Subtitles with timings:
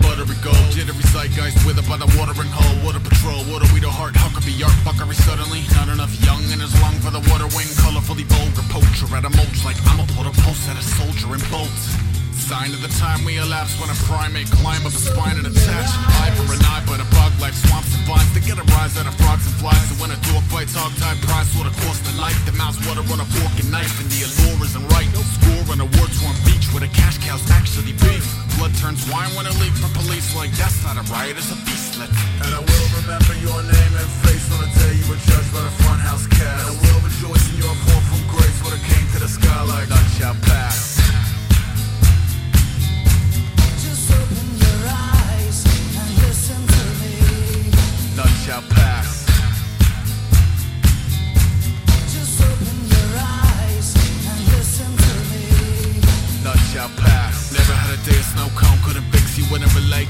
[0.00, 0.52] we go.
[0.70, 2.76] Jittery zeitgeist withered by the watering hole.
[2.84, 4.16] Water patrol, water we the heart.
[4.16, 5.64] How could be art fuckery suddenly?
[5.76, 7.68] Not enough young in his lung for the water wing.
[7.82, 11.34] Colorfully vulgar poacher at a mulch like I'm a put a pulse at a soldier
[11.34, 11.92] in bolts.
[12.32, 15.88] Sign of the time we elapse when a primate climb up a spine and attach
[16.20, 18.98] eye for an eye, but a bug like swamps and vines to get a rise
[18.98, 19.80] out of frogs and flies.
[19.88, 22.36] So when a dog bites hog tied prize, sort of cost the life.
[22.44, 25.08] The mouse water on a fork and knife, and the allure isn't right.
[25.14, 27.94] No score on a war torn beach where the cash cow's actually.
[28.62, 31.58] Blood turns wine when it leak from police, like that's not a riot, it's a
[31.66, 32.06] beastlet.
[32.46, 35.62] And I will remember your name and face on the day you were judged by
[35.66, 36.62] the front house cat.
[36.62, 39.62] And I will rejoice in your fall from grace when it came to the sky
[39.66, 40.94] like None shall pass.
[43.82, 45.58] Just open your eyes
[45.98, 47.18] and listen to me.
[48.14, 49.11] None shall pass.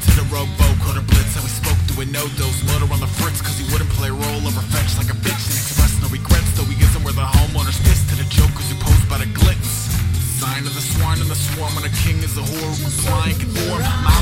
[0.01, 2.61] To the rogue boat, caught a blitz, and we spoke through a no dose.
[2.71, 5.59] Motor on the fritz, cause he wouldn't play role of revenge like a bitch and
[5.59, 6.49] express no regrets.
[6.57, 9.93] Though he isn't where the homeowner's pissed to the jokers who posed by the glitz.
[10.41, 13.37] Sign of the swine and the swarm, and the king is a whore who's flying
[13.37, 14.22] can form.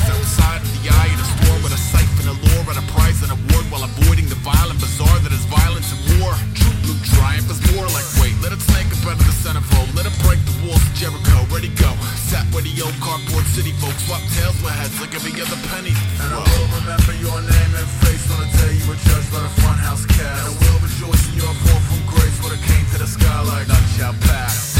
[15.00, 15.94] Like every other penny.
[16.20, 19.40] And I will remember your name and face on the day you were judged by
[19.40, 20.28] the front house cat.
[20.28, 23.40] And I will rejoice in your fall from grace when it came to the sky
[23.48, 24.76] like None shall pass.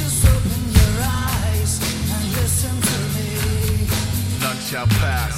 [0.00, 1.72] Just open your eyes
[2.08, 3.28] and listen to me.
[4.40, 5.36] None shall pass.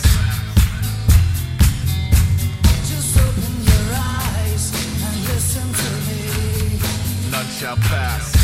[2.87, 4.65] Just open your eyes
[5.03, 6.79] and listen to me.
[7.33, 8.38] None shall pass.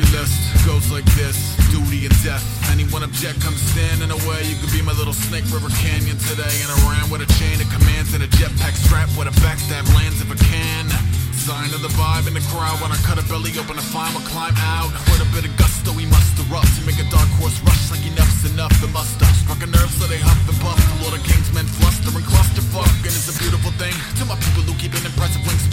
[0.00, 0.36] A list.
[0.64, 1.36] Goes like this
[1.68, 2.44] duty and death.
[2.72, 4.44] Anyone object, come stand in the way.
[4.48, 6.52] You could be my little Snake River Canyon today.
[6.64, 10.20] And ran with a chain of commands and a jetpack strap with a backstab lands
[10.20, 10.88] if I can.
[11.36, 14.12] Sign of the vibe in the crowd when I cut a belly open to find
[14.12, 14.92] what climb out.
[15.08, 18.04] With a bit of gusto, we must erupt to make a dark horse rush like
[18.04, 18.72] enough's enough.
[18.84, 20.76] It must have struck a nerve, so they huff and puff.
[20.76, 22.92] The Lord of Kings men fluster and clusterfuck.
[23.04, 25.69] And it's a beautiful thing to my people who keep an impressive even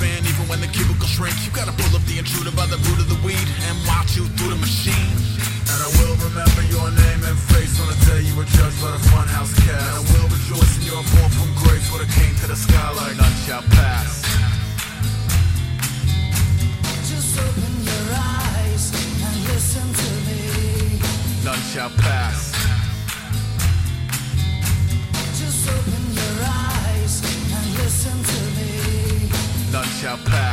[1.17, 1.45] the shrink.
[1.45, 4.25] You gotta pull up the intruder by the root of the weed and watch you
[4.38, 5.17] through the machine.
[5.67, 8.91] And I will remember your name and face on the day you were judged by
[8.91, 9.81] the front house cat.
[9.81, 12.89] And I will rejoice in your fall from grace when it came to the sky
[12.95, 14.23] like None shall pass.
[17.09, 21.00] Just open your eyes and listen to me.
[21.44, 22.53] None shall pass.
[25.39, 29.29] Just open your eyes and listen to me.
[29.72, 30.46] None shall pass.